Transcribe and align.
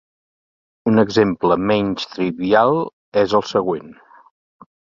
Un 0.91 1.01
exemple 1.01 1.57
menys 1.73 2.09
trivial 2.15 2.81
és 3.25 3.37
el 3.41 3.47
següent. 3.51 3.93